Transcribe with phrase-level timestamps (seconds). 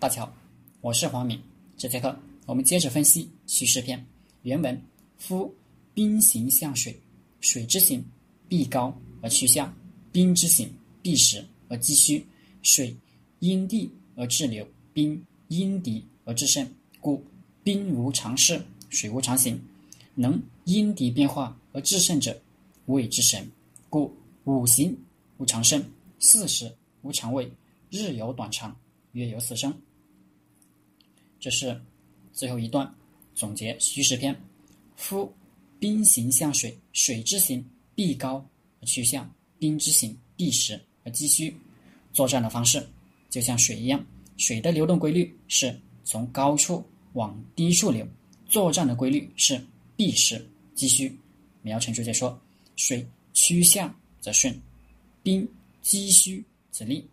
[0.00, 0.32] 大家好，
[0.80, 1.42] 我是黄敏。
[1.76, 2.16] 这节课
[2.46, 4.06] 我们接着分析虚实篇
[4.42, 4.80] 原文：
[5.16, 5.52] 夫
[5.92, 6.96] 兵行向水，
[7.40, 8.04] 水之行
[8.48, 9.68] 必高而趋下；
[10.12, 10.72] 兵之行
[11.02, 12.24] 必实而击虚。
[12.62, 12.96] 水
[13.40, 16.64] 因地而滞留，兵因敌而制胜。
[17.00, 17.20] 故
[17.64, 19.60] 兵无常势，水无常形。
[20.14, 22.40] 能因敌变化而制胜者，
[22.86, 23.50] 谓之神。
[23.90, 24.96] 故五行
[25.38, 25.84] 无常胜，
[26.20, 26.72] 四时
[27.02, 27.50] 无常位，
[27.90, 28.76] 日有短长，
[29.10, 29.76] 月有死生。
[31.40, 31.80] 这是
[32.32, 32.92] 最后一段
[33.34, 34.34] 总结虚实篇。
[34.96, 35.32] 夫
[35.78, 37.64] 兵行向水，水之行
[37.94, 38.44] 必高
[38.80, 39.24] 而趋向；
[39.58, 41.56] 兵之行必实而击虚。
[42.12, 42.84] 作战的方式
[43.30, 44.04] 就像水一样，
[44.36, 48.06] 水的流动规律是从高处往低处流。
[48.46, 49.60] 作战的规律是
[49.96, 50.44] 必实
[50.74, 51.16] 击虚。
[51.62, 52.40] 苗成注解说：
[52.76, 54.52] 水趋向则顺，
[55.22, 55.46] 兵
[55.82, 57.08] 击虚则利。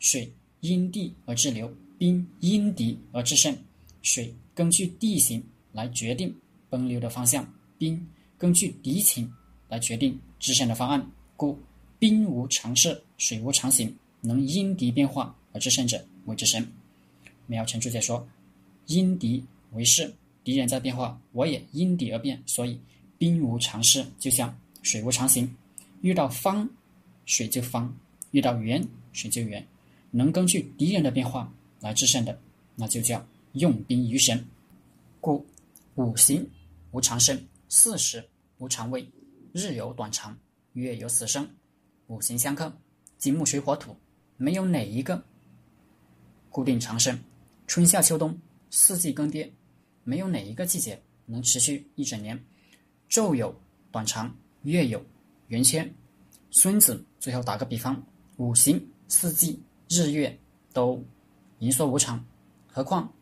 [0.00, 3.56] 水因地而制流，兵因敌而制胜。
[4.02, 6.34] 水根据地形来决定
[6.70, 7.46] 奔流的方向，
[7.76, 8.04] 兵
[8.36, 9.30] 根据敌情
[9.68, 11.04] 来决定制胜的方案。
[11.36, 11.58] 故
[11.98, 16.66] 兵无常势，水无常形，能因敌变化而制胜者谓之神。
[17.46, 18.26] 苗成注解说：
[18.86, 20.12] 因敌为势，
[20.42, 22.80] 敌人在变化，我也因敌而变，所以
[23.18, 25.52] 兵无常势，就像水无常形。
[26.00, 26.68] 遇到方，
[27.26, 27.88] 水就方；
[28.30, 29.64] 遇到圆，水就圆。
[30.10, 32.38] 能根据敌人的变化来制胜的，
[32.76, 33.24] 那就叫。
[33.52, 34.44] 用兵于神，
[35.20, 35.46] 故
[35.94, 36.48] 五行
[36.90, 38.26] 无常生，四时
[38.58, 39.08] 无常位，
[39.52, 40.36] 日有短长，
[40.74, 41.48] 月有死生。
[42.08, 42.72] 五行相克，
[43.18, 43.96] 金木水火土，
[44.36, 45.22] 没有哪一个
[46.50, 47.18] 固定长生。
[47.66, 48.38] 春夏秋冬
[48.70, 49.50] 四季更迭，
[50.04, 52.42] 没有哪一个季节能持续一整年。
[53.10, 53.54] 昼有
[53.90, 55.04] 短长，月有
[55.48, 55.90] 圆缺。
[56.50, 58.02] 孙子最后打个比方：
[58.36, 60.38] 五行、四季、日月
[60.72, 61.02] 都
[61.58, 62.24] 盈缩无常，
[62.66, 63.12] 何况？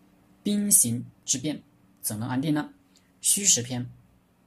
[0.46, 1.60] 兵行之变，
[2.00, 2.72] 怎能安定呢？
[3.20, 3.84] 虚实篇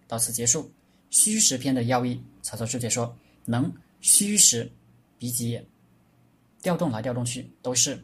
[0.08, 0.72] 到此结束。
[1.10, 4.72] 虚实篇的要义，曹操注解说：能虚实
[5.18, 5.66] 逼急也。
[6.62, 8.02] 调动来调动去，都是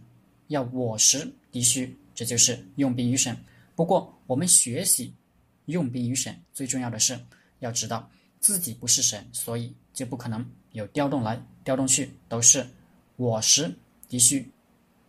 [0.48, 3.34] 要我实敌虚，这就是用兵于神。
[3.78, 5.14] 不过，我们学习
[5.68, 7.18] 用兵于神，最重要的是
[7.60, 8.12] 要知道
[8.42, 12.68] 自己不是神，所以就不可能有调动来调动去，都是
[13.16, 13.74] 我实
[14.10, 14.52] 敌虚，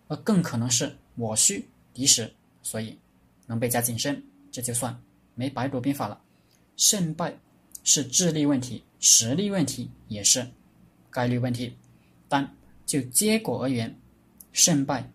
[0.07, 2.33] 而更可能是我虚敌实。
[2.67, 2.99] 所以，
[3.47, 5.01] 能倍加谨慎，这就算
[5.37, 6.21] 没白读兵法了。
[6.77, 7.33] 胜败
[7.85, 10.45] 是智力问题，实力问题也是
[11.09, 11.77] 概率问题。
[12.29, 13.97] 但就结果而言，
[14.53, 15.09] 胜败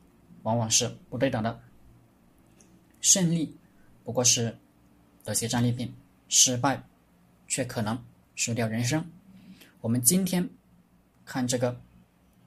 [0.44, 1.62] 往往是不对等的。
[3.01, 3.53] 胜利
[4.06, 4.57] 不过是
[5.25, 5.94] 得些战利品，
[6.29, 6.81] 失败
[7.50, 8.01] 却可能
[8.33, 9.06] 输掉人生。
[9.81, 10.50] 我们今天
[11.25, 11.81] 看这个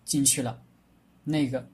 [0.07, 0.63] 进去了，
[1.25, 1.69] 那个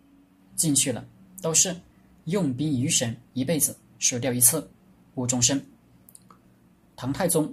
[0.56, 1.06] 进去了，
[1.41, 1.76] 都是。
[2.25, 4.70] 用兵于神，一辈子输掉一次，
[5.14, 5.64] 误终身。
[6.97, 7.53] 唐太宗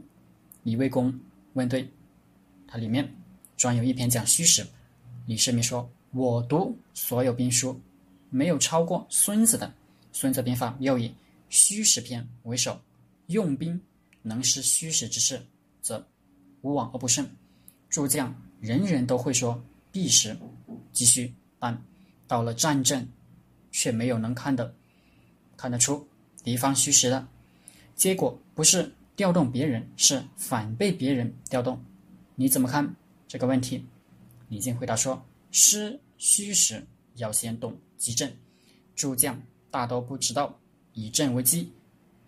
[0.64, 1.18] 李卫公
[1.54, 1.90] 问对，
[2.68, 3.10] 他里面
[3.56, 4.66] 专有一篇讲虚实。
[5.26, 7.80] 李世民说：“我读所有兵书，
[8.30, 9.74] 没有超过孙子的。
[10.12, 11.14] 孙子兵法又以
[11.50, 12.80] 虚实篇为首，
[13.28, 13.80] 用兵
[14.22, 15.42] 能失虚实之势，
[15.82, 16.06] 则
[16.62, 17.28] 无往而不胜。
[17.90, 19.62] 诸将人人都会说
[19.92, 20.38] 必实
[20.92, 21.82] 击虚，但
[22.28, 23.08] 到了战阵。”
[23.78, 24.74] 却没有能看得
[25.56, 26.08] 看得出
[26.44, 27.28] 敌方虚实的
[27.96, 31.80] 结果，不是调动别人，是反被别人调动。
[32.34, 32.96] 你怎么看
[33.28, 33.86] 这个问题？
[34.50, 38.36] 李靖回答说：“失虚实要先动击阵，
[38.96, 39.40] 诸将
[39.70, 40.60] 大都不知道
[40.94, 41.72] 以阵为基，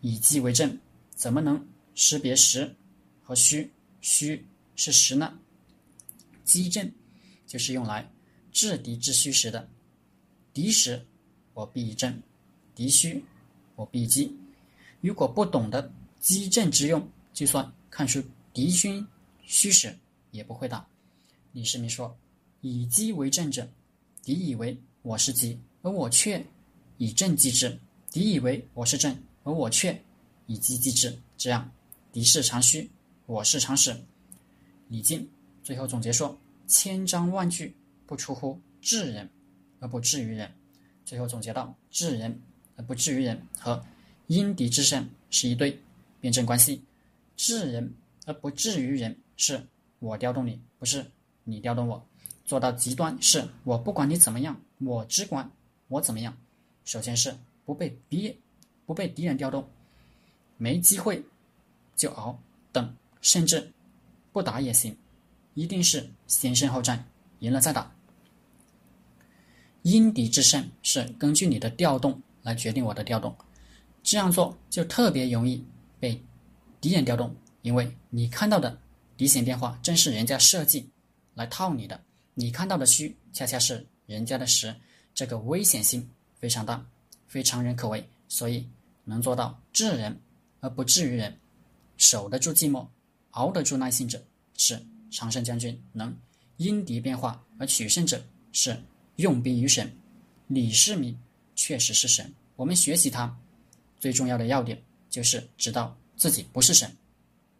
[0.01, 0.79] 以击为阵，
[1.16, 2.75] 怎么能识别实
[3.23, 3.71] 和虚？
[4.01, 4.45] 虚
[4.75, 5.39] 是实呢？
[6.43, 6.93] 击阵
[7.47, 8.07] 就是用来
[8.51, 9.67] 制敌之虚实的，
[10.53, 11.03] 敌实。”
[11.53, 12.21] 我必正，
[12.75, 13.23] 敌虚，
[13.75, 14.35] 我必击。
[15.01, 18.21] 如果不懂得击正之用，就算看出
[18.53, 19.05] 敌军
[19.43, 19.95] 虚实，
[20.31, 20.85] 也不会打。
[21.53, 22.15] 李世民说
[22.61, 23.67] ：“以击为正者，
[24.21, 26.45] 敌以为我是击，而我却
[26.97, 27.69] 以正击之；
[28.11, 29.99] 敌以为我是正，而我却
[30.45, 31.17] 以击击之。
[31.37, 31.72] 这样，
[32.11, 32.90] 敌是常虚，
[33.25, 33.95] 我是常实。”
[34.90, 35.28] 李靖
[35.63, 36.37] 最后总结说
[36.67, 37.75] ：“千章万句
[38.05, 39.29] 不出乎智人，
[39.79, 40.53] 而不至于人。”
[41.09, 42.40] 最后总结到：治人
[42.76, 43.84] 而不治于人和
[44.28, 45.82] 因敌制胜是一对
[46.22, 46.84] 辩证关系。
[47.35, 47.91] 治人
[48.28, 49.66] 而不治于人是
[49.97, 51.03] 我调动你，不是
[51.46, 52.06] 你调动我。
[52.46, 55.50] 做到极端是我不管你怎么样，我只管
[55.88, 56.38] 我怎么样。
[56.85, 57.35] 首先是
[57.66, 58.40] 不被敌
[58.85, 59.67] 不被敌人调动，
[60.58, 61.26] 没机会
[61.96, 62.40] 就熬
[62.72, 63.73] 等，甚至
[64.32, 64.96] 不打也行。
[65.55, 67.03] 一定是先胜后战，
[67.40, 67.91] 赢了再打。
[69.91, 73.36] 因敌制胜是根据你的调动来决定我的调动。
[74.03, 75.64] 这样做就特别容易
[76.00, 76.22] 被
[76.80, 78.78] 敌人调动，因为你看到的
[79.18, 80.90] 敌险变化正是人家设计
[81.34, 82.00] 来套你的，
[82.34, 84.74] 你看到的虚恰恰是人家的实，
[85.14, 86.08] 这个危险性
[86.38, 86.86] 非常大，
[87.28, 88.08] 非常人可畏。
[88.28, 88.68] 所以
[89.06, 90.16] 能做到治人
[90.59, 91.36] 而不治于人，
[91.97, 92.88] 守得住寂寞，
[93.32, 94.24] 熬得住耐心者，
[94.56, 96.16] 是常胜将军；能
[96.58, 98.80] 因敌变化而取胜者，是
[99.19, 99.91] 用兵于神。
[100.47, 101.17] 李世民
[101.53, 103.37] 确实是神，我们学习他。
[103.99, 106.89] 最重要的要点就是知道自己不是神。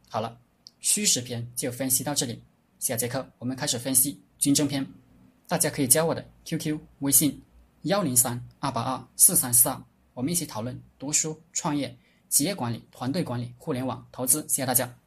[0.08, 0.40] 好了，
[0.80, 2.42] 虚实篇就分析到这里，
[2.80, 4.86] 下节课我们开始分析军政篇。
[5.48, 7.42] 大家可以加我的 QQ 微信
[7.82, 9.84] 幺零三二八二四三四二，
[10.14, 11.98] 我们一起讨论读书、创业、
[12.30, 14.42] 企业管理、团队管理、互联网投资。
[14.48, 14.99] 谢谢大家。